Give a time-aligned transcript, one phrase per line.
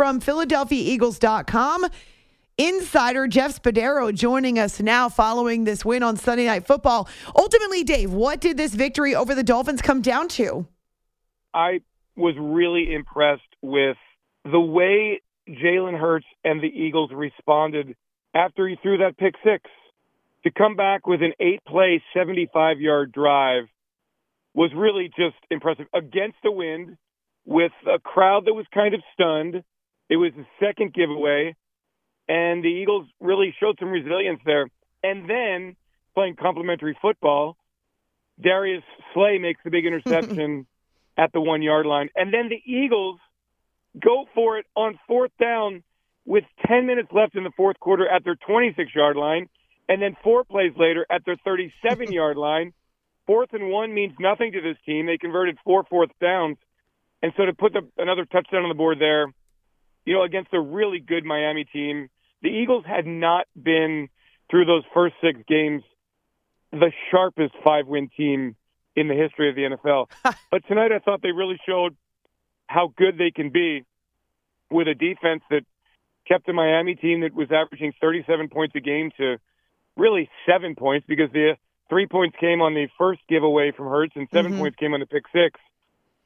[0.00, 1.86] From PhiladelphiaEagles.com,
[2.56, 7.06] insider Jeff Spadaro joining us now following this win on Sunday Night Football.
[7.36, 10.66] Ultimately, Dave, what did this victory over the Dolphins come down to?
[11.52, 11.82] I
[12.16, 13.98] was really impressed with
[14.50, 17.94] the way Jalen Hurts and the Eagles responded
[18.32, 19.68] after he threw that pick six
[20.44, 23.64] to come back with an eight play, 75 yard drive
[24.54, 26.96] was really just impressive against the wind
[27.44, 29.62] with a crowd that was kind of stunned.
[30.10, 31.56] It was the second giveaway,
[32.28, 34.68] and the Eagles really showed some resilience there.
[35.02, 35.76] And then
[36.14, 37.56] playing complementary football,
[38.38, 40.66] Darius Slay makes the big interception
[41.16, 42.10] at the one yard line.
[42.14, 43.18] And then the Eagles
[43.98, 45.82] go for it on fourth down
[46.26, 49.48] with 10 minutes left in the fourth quarter at their 26 yard line
[49.90, 52.72] and then four plays later, at their 37 yard line,
[53.26, 55.06] fourth and one means nothing to this team.
[55.06, 56.58] They converted four fourth downs.
[57.22, 59.26] And so to put the, another touchdown on the board there,
[60.10, 62.08] you know, against a really good Miami team,
[62.42, 64.08] the Eagles had not been
[64.50, 65.84] through those first six games
[66.72, 68.56] the sharpest five win team
[68.96, 70.08] in the history of the NFL.
[70.50, 71.96] but tonight I thought they really showed
[72.66, 73.84] how good they can be
[74.68, 75.62] with a defense that
[76.26, 79.36] kept a Miami team that was averaging 37 points a game to
[79.96, 81.54] really seven points because the
[81.88, 84.60] three points came on the first giveaway from Hurts and 7 mm-hmm.
[84.60, 85.60] points came on the pick six.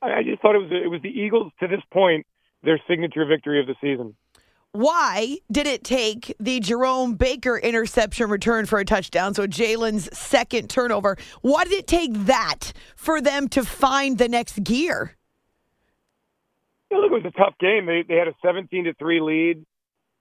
[0.00, 2.26] I, I just thought it was it was the Eagles to this point
[2.64, 4.14] their signature victory of the season.
[4.72, 9.32] Why did it take the Jerome Baker interception return for a touchdown?
[9.32, 11.16] So Jalen's second turnover.
[11.42, 15.14] Why did it take that for them to find the next gear?
[16.90, 17.86] Yeah, look, it was a tough game.
[17.86, 19.64] They they had a 17 to three lead.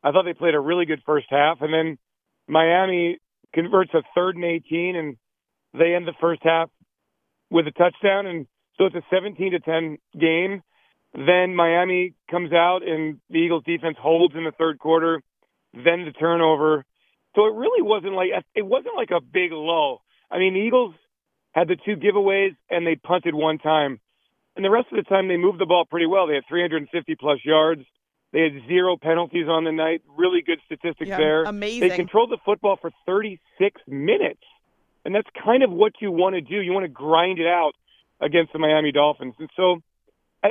[0.04, 1.98] I thought they played a really good first half, and then
[2.48, 3.18] Miami
[3.54, 5.18] converts a third and 18, and
[5.74, 6.70] they end the first half
[7.50, 10.62] with a touchdown, and so it's a 17 to 10 game.
[11.14, 15.22] Then Miami comes out, and the Eagles defense holds in the third quarter.
[15.74, 16.86] Then the turnover.
[17.36, 20.02] So it really wasn't like it wasn't like a big lull.
[20.30, 20.96] I mean, the Eagles
[21.52, 24.00] had the two giveaways, and they punted one time,
[24.56, 26.28] and the rest of the time they moved the ball pretty well.
[26.28, 27.84] They had 350 plus yards.
[28.32, 30.02] They had zero penalties on the night.
[30.18, 31.44] Really good statistics yeah, there.
[31.44, 31.88] Amazing.
[31.88, 34.42] They controlled the football for 36 minutes.
[35.06, 36.60] And that's kind of what you want to do.
[36.62, 37.74] You want to grind it out
[38.20, 39.36] against the Miami Dolphins.
[39.38, 39.82] And so,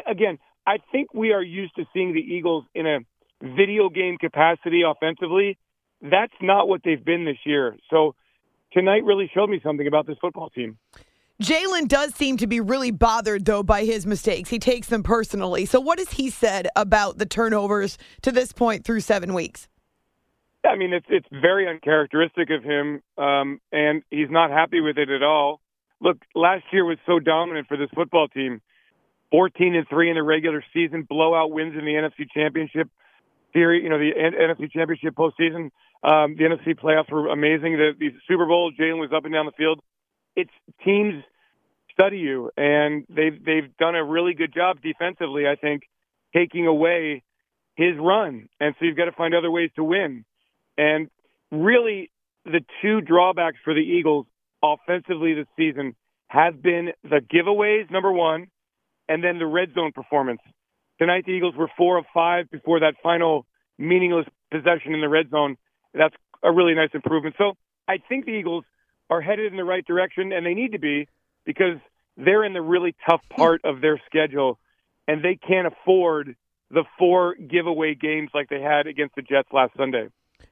[0.07, 2.99] again, I think we are used to seeing the Eagles in a
[3.43, 5.59] video game capacity offensively.
[6.01, 7.77] That's not what they've been this year.
[7.91, 8.15] So
[8.73, 10.79] tonight really showed me something about this football team.
[11.43, 14.49] Jalen does seem to be really bothered, though, by his mistakes.
[14.49, 15.67] He takes them personally.
[15.67, 19.67] So, what has he said about the turnovers to this point through seven weeks?
[20.65, 25.11] I mean, it's it's very uncharacteristic of him, um, and he's not happy with it
[25.11, 25.61] at all.
[26.01, 28.61] Look, last year was so dominant for this football team.
[29.33, 32.89] 14 and three in the regular season, blowout wins in the NFC Championship
[33.53, 33.83] series.
[33.83, 35.71] You know, the NFC Championship postseason.
[36.05, 37.77] Um, the NFC playoffs were amazing.
[37.77, 39.81] The, the Super Bowl, Jalen was up and down the field.
[40.37, 40.51] It's
[40.85, 41.25] teams
[41.93, 45.47] study you, and they've they've done a really good job defensively.
[45.47, 45.83] I think
[46.35, 47.23] taking away
[47.75, 50.25] his run, and so you've got to find other ways to win.
[50.77, 51.09] And
[51.51, 52.11] really,
[52.45, 54.27] the two drawbacks for the Eagles
[54.63, 55.95] offensively this season
[56.29, 58.47] have been the giveaways, number one,
[59.09, 60.41] and then the red zone performance.
[60.99, 63.47] Tonight, the Eagles were four of five before that final
[63.79, 65.57] meaningless possession in the red zone.
[65.95, 67.35] That's a really nice improvement.
[67.39, 67.55] So
[67.89, 68.65] I think the Eagles
[69.11, 71.09] are headed in the right direction, and they need to be
[71.45, 71.79] because
[72.17, 74.59] they're in the really tough part of their schedule,
[75.09, 76.37] and they can't afford
[76.71, 80.09] the four giveaway games like they had against the Jets last Sunday.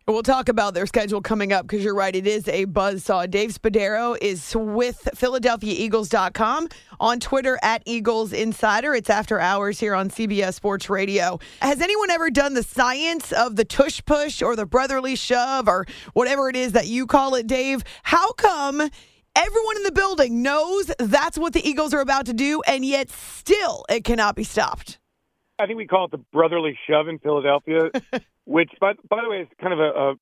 [0.09, 2.15] We'll talk about their schedule coming up because you're right.
[2.15, 3.31] It is a buzzsaw.
[3.31, 6.69] Dave Spadaro is with PhiladelphiaEagles.com
[6.99, 8.95] on Twitter at Eagles Insider.
[8.95, 11.39] It's after hours here on CBS Sports Radio.
[11.63, 15.87] Has anyone ever done the science of the tush push or the brotherly shove or
[16.13, 17.85] whatever it is that you call it, Dave?
[18.03, 18.81] How come
[19.37, 23.11] everyone in the building knows that's what the Eagles are about to do and yet
[23.11, 25.00] still it cannot be stopped?
[25.61, 27.91] I think we call it the brotherly shove in Philadelphia,
[28.45, 30.15] which, by, by the way, is kind of a, a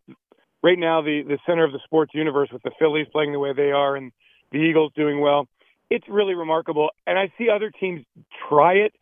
[0.63, 3.53] right now the the center of the sports universe with the Phillies playing the way
[3.53, 4.11] they are and
[4.51, 5.47] the Eagles doing well.
[5.91, 8.05] It's really remarkable, and I see other teams
[8.49, 8.93] try it.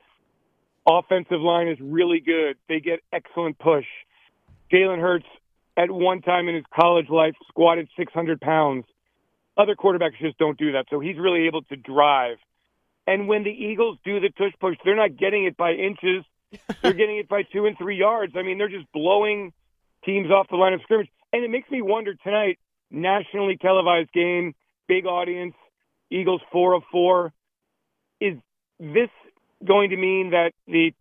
[0.88, 3.86] Offensive line is really good; they get excellent push.
[4.70, 5.26] Jalen Hurts,
[5.76, 8.84] at one time in his college life, squatted 600 pounds.
[9.56, 12.36] Other quarterbacks just don't do that, so he's really able to drive
[13.06, 16.24] and when the Eagles do the tush push, they're not getting it by inches.
[16.80, 18.34] They're getting it by two and three yards.
[18.36, 19.52] I mean, they're just blowing
[20.04, 21.08] teams off the line of scrimmage.
[21.32, 24.54] And it makes me wonder tonight, nationally televised game,
[24.86, 25.54] big audience,
[26.08, 27.32] Eagles four of four.
[28.20, 28.34] Is
[28.78, 29.10] this
[29.62, 30.92] going to mean that the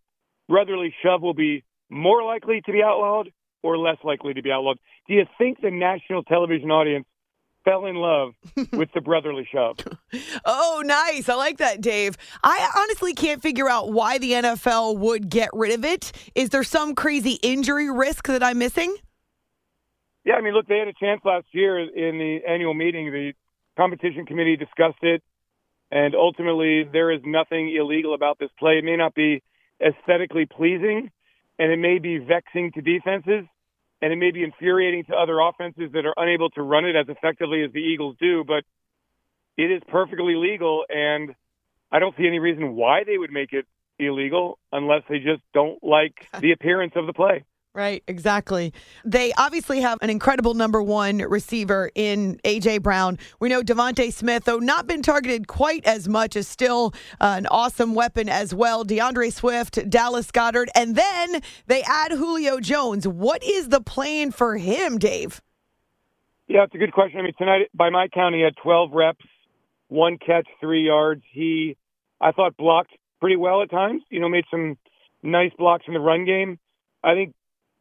[0.50, 3.32] brotherly shove will be more likely to be outlawed
[3.62, 4.80] or less likely to be outlawed?
[5.08, 7.06] Do you think the national television audience
[7.66, 8.34] fell in love
[8.72, 9.78] with the brotherly shove.
[10.46, 11.28] oh, nice.
[11.28, 12.16] I like that, Dave.
[12.44, 16.14] I honestly can't figure out why the NFL would get rid of it.
[16.36, 18.96] Is there some crazy injury risk that I'm missing?
[20.24, 23.12] Yeah, I mean, look, they had a chance last year in the annual meeting.
[23.12, 23.34] The
[23.78, 25.22] competition committee discussed it,
[25.92, 28.80] and ultimately, there is nothing illegal about this play.
[28.80, 29.44] It may not be
[29.80, 31.12] aesthetically pleasing,
[31.60, 33.46] and it may be vexing to defenses,
[34.02, 37.08] and it may be infuriating to other offenses that are unable to run it as
[37.10, 38.64] effectively as the Eagles do, but
[39.58, 41.34] it is perfectly legal, and
[41.92, 43.66] I don't see any reason why they would make it
[43.98, 47.44] illegal unless they just don't like the appearance of the play.
[47.76, 48.72] Right, exactly.
[49.04, 52.78] They obviously have an incredible number one receiver in A.J.
[52.78, 53.20] Brown.
[53.42, 57.48] We know DeVonta Smith, though not been targeted quite as much, is still uh, an
[57.48, 58.86] awesome weapon as well.
[58.86, 63.10] D'Andre Swift, Dallas Goedert, and then they add Julio Jones.
[63.10, 65.42] What is the plan for him, Dave?
[66.48, 67.20] Yeah, it's a good question.
[67.20, 69.26] I mean, tonight, by my count, he had 12 reps,
[69.90, 71.24] one catch, three yards.
[71.30, 71.76] He,
[72.22, 74.02] I thought, blocked pretty well at times.
[74.10, 74.78] You know, made some
[75.22, 76.58] nice blocks in the run game.
[77.04, 77.36] I think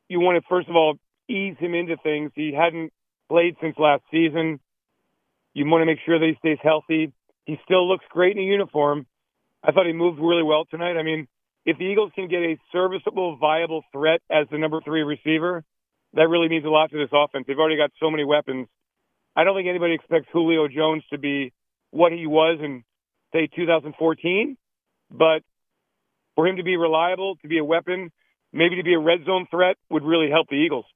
[0.08, 0.94] you want to first of all
[1.28, 2.32] ease him into things.
[2.34, 2.92] He hadn't
[3.28, 4.60] played since last season.
[5.54, 7.12] You want to make sure that he stays healthy.
[7.46, 9.06] He still looks great in a uniform.
[9.62, 10.96] I thought he moved really well tonight.
[10.98, 11.26] I mean,
[11.64, 15.64] if the Eagles can get a serviceable, viable threat as the number three receiver,
[16.14, 17.44] that really means a lot to this offense.
[17.46, 18.68] They've already got so many weapons.
[19.34, 21.52] I don't think anybody expects Julio Jones to be
[21.90, 22.84] what he was in,
[23.32, 24.56] say, 2014,
[25.10, 25.42] but
[26.34, 28.10] for him to be reliable, to be a weapon,
[28.54, 30.86] maybe to be a red zone threat would really help the Eagles.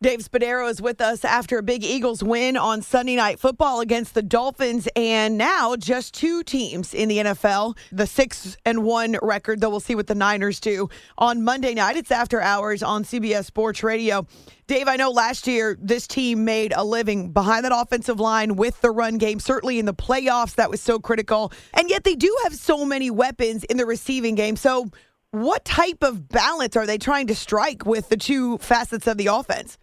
[0.00, 4.14] Dave Spadaro is with us after a big Eagles win on Sunday Night Football against
[4.14, 9.60] the Dolphins, and now just two teams in the NFL, the six and one record.
[9.60, 11.96] Though we'll see what the Niners do on Monday night.
[11.96, 14.24] It's after hours on CBS Sports Radio.
[14.68, 18.80] Dave, I know last year this team made a living behind that offensive line with
[18.82, 19.40] the run game.
[19.40, 23.10] Certainly in the playoffs, that was so critical, and yet they do have so many
[23.10, 24.54] weapons in the receiving game.
[24.54, 24.92] So
[25.30, 29.26] what type of balance are they trying to strike with the two facets of the
[29.26, 29.78] offense?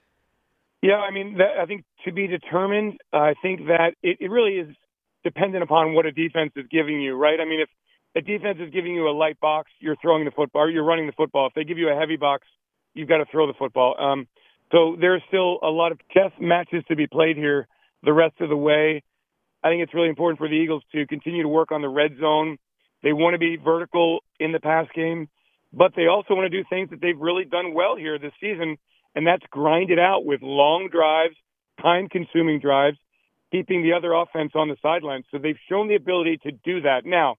[0.82, 3.00] Yeah, I mean, that, I think to be determined.
[3.12, 4.76] I think that it, it really is
[5.24, 7.40] dependent upon what a defense is giving you, right?
[7.40, 7.70] I mean, if
[8.16, 11.14] a defense is giving you a light box, you're throwing the football, you're running the
[11.14, 11.48] football.
[11.48, 12.48] If they give you a heavy box,
[12.94, 13.96] you've got to throw the football.
[14.00, 14.28] Um,
[14.72, 17.68] so there's still a lot of chess matches to be played here
[18.04, 19.04] the rest of the way.
[19.64, 22.18] I think it's really important for the Eagles to continue to work on the red
[22.20, 22.58] zone.
[23.02, 25.30] They want to be vertical in the pass game
[25.75, 28.77] but they also want to do things that they've really done well here this season,
[29.13, 31.36] and that's grind it out with long drives,
[31.82, 32.98] time consuming drives,
[33.51, 35.25] keeping the other offense on the sidelines.
[35.32, 37.05] So they've shown the ability to do that.
[37.05, 37.36] Now,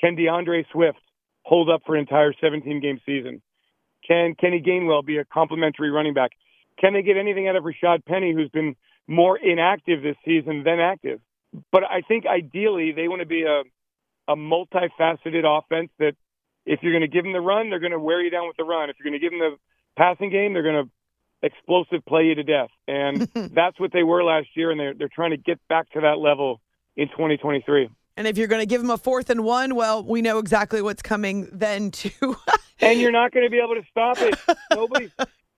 [0.00, 0.98] can D'Andre Swift
[1.44, 3.40] hold up for an entire 17 game season?
[4.06, 6.32] Can Kenny Gainwell be a complementary running back?
[6.80, 8.74] Can they get anything out of Rashaad Penny, who's been
[9.06, 11.20] more inactive this season than active?
[11.70, 13.62] But I think ideally they want to be a,
[14.26, 16.14] a multifaceted offense that
[16.66, 18.56] if you're going to give them the run, they're going to wear you down with
[18.56, 18.90] the run.
[18.90, 19.56] If you're going to give them the
[19.96, 20.90] passing game, they're going to
[21.42, 22.70] explosive play you to death.
[22.86, 26.00] And that's what they were last year, and they're, they're trying to get back to
[26.02, 26.60] that level
[26.96, 27.88] in 2023.
[28.16, 30.82] And if you're going to give them a fourth and one, well, we know exactly
[30.82, 32.36] what's coming then too.
[32.80, 34.38] and you're not going to be able to stop it.
[34.70, 35.10] Nobody.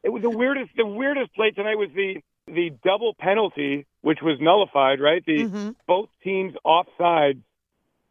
[0.05, 0.71] It was the weirdest.
[0.77, 5.01] The weirdest play tonight was the the double penalty, which was nullified.
[5.01, 5.71] Right, the mm-hmm.
[5.89, 7.43] both teams offside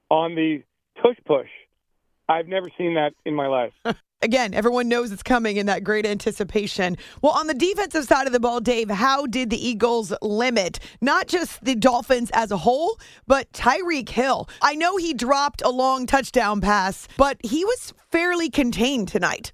[0.09, 0.63] on the
[1.01, 1.49] tush push
[2.29, 3.73] I've never seen that in my life.
[4.21, 6.95] Again, everyone knows it's coming in that great anticipation.
[7.21, 11.27] Well, on the defensive side of the ball, Dave, how did the Eagles limit not
[11.27, 14.47] just the Dolphins as a whole, but Tyreek Hill?
[14.61, 19.51] I know he dropped a long touchdown pass, but he was fairly contained tonight.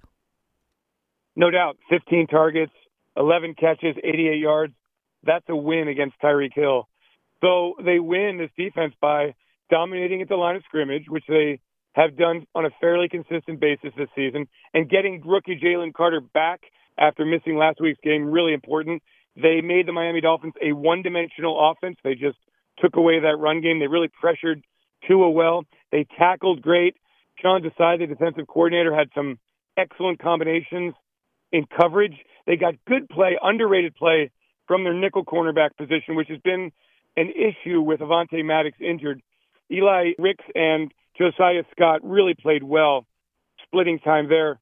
[1.35, 1.77] No doubt.
[1.89, 2.73] 15 targets,
[3.17, 4.73] 11 catches, 88 yards.
[5.23, 6.87] That's a win against Tyreek Hill.
[7.41, 9.33] So they win this defense by
[9.71, 11.59] dominating at the line of scrimmage, which they
[11.93, 16.61] have done on a fairly consistent basis this season, and getting rookie Jalen Carter back
[16.97, 19.01] after missing last week's game really important.
[19.35, 21.97] They made the Miami Dolphins a one-dimensional offense.
[22.03, 22.37] They just
[22.79, 23.79] took away that run game.
[23.79, 24.63] They really pressured
[25.07, 25.63] Tua well.
[25.91, 26.95] They tackled great.
[27.41, 29.39] Sean Desai, the defensive coordinator, had some
[29.77, 30.93] excellent combinations
[31.51, 32.15] in coverage.
[32.45, 34.31] They got good play, underrated play
[34.67, 36.71] from their nickel cornerback position, which has been
[37.15, 39.21] an issue with Avonte Maddox injured.
[39.71, 43.05] Eli Ricks and Josiah Scott really played well,
[43.65, 44.59] splitting time there.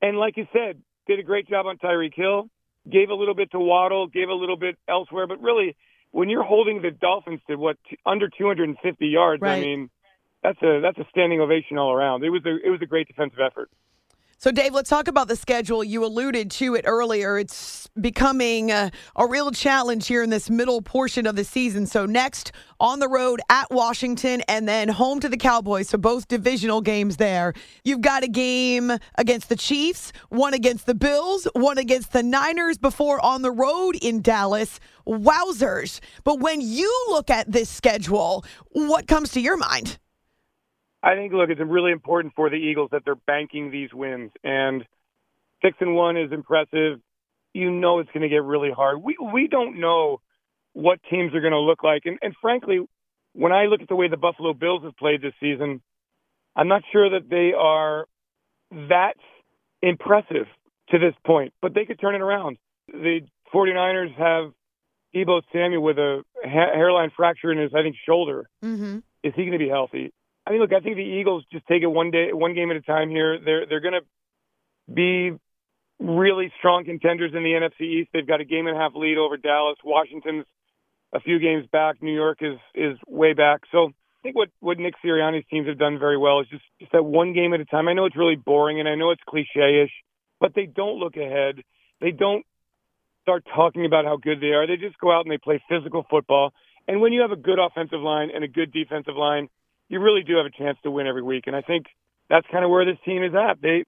[0.00, 2.48] And like you said, did a great job on Tyreek Hill,
[2.90, 5.76] gave a little bit to Waddle, gave a little bit elsewhere, but really,
[6.12, 9.58] when you're holding the Dolphins to what under 250 yards, Right.
[9.58, 9.90] I mean,
[10.42, 12.24] that's a that's a standing ovation all around.
[12.24, 13.68] It was a it was a great defensive effort.
[14.38, 15.82] So, Dave, let's talk about the schedule.
[15.82, 17.38] You alluded to it earlier.
[17.38, 21.86] It's becoming a, a real challenge here in this middle portion of the season.
[21.86, 25.88] So, next on the road at Washington and then home to the Cowboys.
[25.88, 27.54] So, both divisional games there.
[27.82, 32.76] You've got a game against the Chiefs, one against the Bills, one against the Niners
[32.76, 34.80] before on the road in Dallas.
[35.06, 36.00] Wowzers.
[36.24, 39.98] But when you look at this schedule, what comes to your mind?
[41.06, 44.84] I think look, it's really important for the Eagles that they're banking these wins, and
[45.62, 46.98] six and one is impressive.
[47.54, 49.00] You know it's going to get really hard.
[49.00, 50.20] We we don't know
[50.72, 52.80] what teams are going to look like, and, and frankly,
[53.34, 55.80] when I look at the way the Buffalo Bills have played this season,
[56.56, 58.06] I'm not sure that they are
[58.72, 59.14] that
[59.82, 60.46] impressive
[60.90, 62.58] to this point, but they could turn it around.
[62.88, 63.20] The
[63.54, 64.52] 49ers have
[65.14, 68.48] Deebo Samuel with a ha- hairline fracture in his, I think, shoulder.
[68.64, 68.98] Mm-hmm.
[69.22, 70.12] Is he going to be healthy?
[70.46, 72.76] I mean, look, I think the Eagles just take it one day, one game at
[72.76, 73.38] a time here.
[73.44, 75.32] They're they're going to be
[75.98, 78.10] really strong contenders in the NFC East.
[78.12, 79.76] They've got a game and a half lead over Dallas.
[79.84, 80.44] Washington's
[81.12, 82.02] a few games back.
[82.02, 83.62] New York is is way back.
[83.72, 86.92] So I think what what Nick Sirianni's teams have done very well is just just
[86.92, 87.88] that one game at a time.
[87.88, 89.92] I know it's really boring and I know it's cliche-ish,
[90.40, 91.62] but they don't look ahead.
[92.00, 92.44] They don't
[93.22, 94.66] start talking about how good they are.
[94.66, 96.52] They just go out and they play physical football.
[96.86, 99.48] And when you have a good offensive line and a good defensive line,
[99.88, 101.44] you really do have a chance to win every week.
[101.46, 101.86] And I think
[102.28, 103.60] that's kind of where this team is at.
[103.60, 103.84] They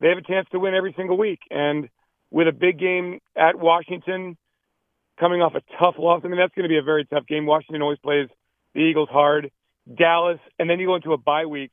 [0.00, 1.40] they have a chance to win every single week.
[1.50, 1.88] And
[2.30, 4.36] with a big game at Washington,
[5.18, 7.46] coming off a tough loss, I mean that's going to be a very tough game.
[7.46, 8.28] Washington always plays
[8.74, 9.50] the Eagles hard.
[9.92, 11.70] Dallas, and then you go into a bye week,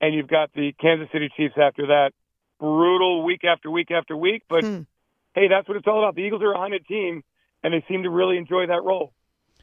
[0.00, 2.12] and you've got the Kansas City Chiefs after that.
[2.60, 4.82] Brutal week after week after week, but Hmm.
[5.34, 6.14] hey, that's what it's all about.
[6.14, 7.22] The Eagles are a hunted team,
[7.62, 9.12] and they seem to really enjoy that role.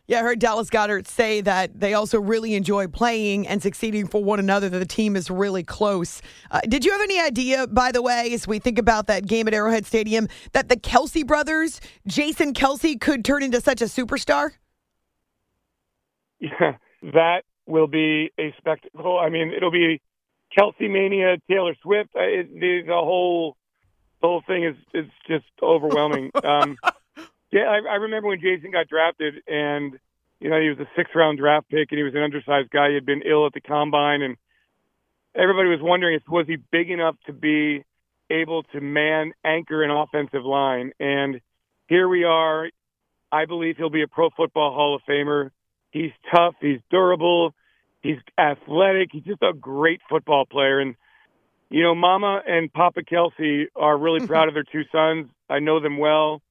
[0.08, 4.24] Yeah, I heard Dallas Goedert say that they also really enjoy playing and succeeding for
[4.24, 6.22] one another, that the team is really close.
[6.52, 9.48] Uh, did you have any idea, by the way, as we think about that game
[9.48, 14.52] at Arrowhead Stadium, that the Kelce brothers, Jason Kelce, could turn into such a superstar?
[16.40, 19.18] Yeah, that will be a spectacle.
[19.18, 20.02] I mean, it'll be
[20.56, 22.12] Kelce mania, Taylor Swift.
[22.16, 23.58] Uh, It, the, the whole
[24.22, 26.32] the whole thing is is just overwhelming.
[26.44, 26.78] um,
[27.56, 29.98] yeah, I, I remember when Jason got drafted, and
[30.42, 32.90] you know he was a sixth round draft pick, and he was an undersized guy.
[32.90, 34.36] He had been ill at the combine, and
[35.34, 37.86] everybody was wondering if was he big enough to be
[38.30, 40.92] able to man anchor an offensive line.
[41.00, 41.40] And
[41.88, 42.70] here we are.
[43.32, 45.52] I believe he'll be a Pro Football Hall of Famer.
[45.92, 46.56] He's tough.
[46.60, 47.54] He's durable.
[48.02, 49.10] He's athletic.
[49.14, 50.80] He's just a great football player.
[50.80, 50.96] And,
[51.70, 55.30] you know, Mama and Papa Kelce are really proud of their two sons.
[55.50, 56.42] I know them well.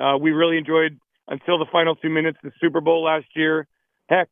[0.00, 0.98] Uh, we really enjoyed,
[1.28, 3.66] until the final two minutes, the Super Bowl last year.
[4.08, 4.28] Heck,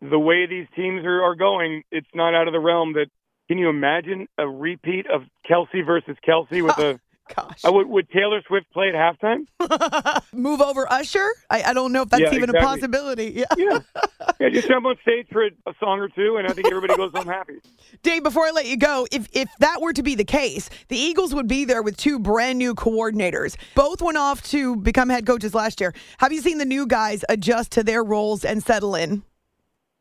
[0.00, 3.06] the way these teams are, are going, it's not out of the realm that.
[3.48, 7.00] Can you imagine a repeat of Kelce versus Kelce with a.
[7.34, 7.64] Gosh.
[7.64, 9.46] Uh, would, would Taylor Swift play at halftime?
[10.32, 11.26] Move over Usher?
[11.50, 13.32] I, I don't know if that's Yeah, even a possibility.
[13.34, 13.44] Yeah.
[13.56, 13.78] Yeah.
[14.40, 16.96] yeah, just jump on stage for a, a song or two, and I think everybody
[16.96, 17.54] goes home happy.
[18.02, 20.96] Dave, before I let you go, if if that were to be the case, the
[20.96, 23.56] Eagles would be there with two brand new coordinators.
[23.74, 25.94] Both went off to become head coaches last year.
[26.18, 29.22] Have you seen the new guys adjust to their roles and settle in?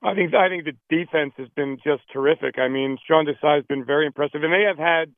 [0.03, 2.57] I think I think the defense has been just terrific.
[2.57, 5.13] I mean, Sean Desai has been very impressive, and they have had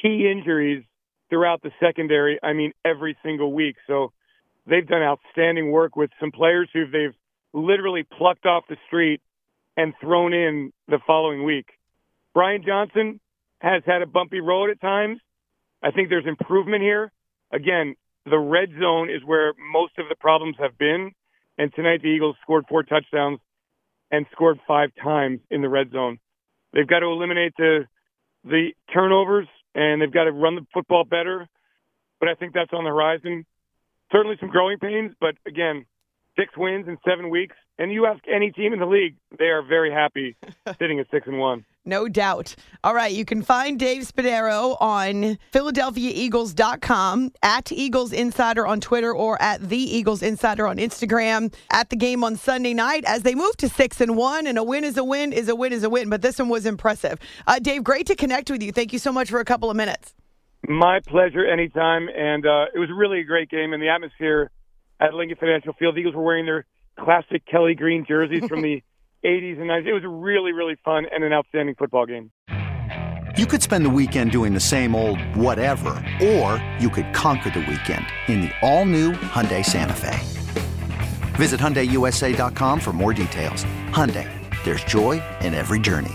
[0.00, 0.84] key injuries
[1.30, 2.38] throughout the secondary.
[2.42, 3.76] I mean, every single week.
[3.86, 4.12] So
[4.66, 7.14] they've done outstanding work with some players who they've
[7.52, 9.20] literally plucked off the street
[9.76, 11.66] and thrown in the following week.
[12.34, 13.20] Brian Johnson
[13.60, 15.18] has had a bumpy road at times.
[15.82, 17.12] I think there's improvement here.
[17.52, 21.12] Again, the red zone is where most of the problems have been.
[21.58, 23.38] And tonight the Eagles scored four touchdowns
[24.10, 26.18] and scored five times in the red zone.
[26.72, 27.86] They've got to eliminate the
[28.44, 31.46] the turnovers and they've got to run the football better.
[32.18, 33.44] But I think that's on the horizon.
[34.10, 35.84] Certainly some growing pains, but again,
[36.36, 37.54] six wins in seven weeks.
[37.78, 40.36] And you ask any team in the league, they are very happy
[40.78, 41.66] sitting at six and one.
[41.86, 42.56] No doubt.
[42.82, 43.12] All right.
[43.12, 49.78] You can find Dave Spadaro on PhiladelphiaEagles.com, at Eagles Insider on Twitter, or at The
[49.78, 51.54] Eagles Insider on Instagram.
[51.70, 54.64] At the game on Sunday night, as they move to six and one, and a
[54.64, 56.10] win is a win is a win is a win.
[56.10, 57.18] But this one was impressive.
[57.46, 58.72] Uh, Dave, great to connect with you.
[58.72, 60.12] Thank you so much for a couple of minutes.
[60.68, 62.08] My pleasure anytime.
[62.08, 64.50] And uh, it was really a great game, and the atmosphere
[65.00, 65.94] at Lincoln Financial Field.
[65.94, 66.66] The Eagles were wearing their
[66.98, 68.82] classic Kelly Green jerseys from the
[69.24, 69.86] 80s and 90s.
[69.86, 72.30] It was really, really fun and an outstanding football game.
[73.36, 77.60] You could spend the weekend doing the same old whatever, or you could conquer the
[77.60, 80.18] weekend in the all-new Hyundai Santa Fe.
[81.34, 83.64] Visit HyundaiUSA.com for more details.
[83.90, 84.28] Hyundai,
[84.64, 86.14] there's joy in every journey.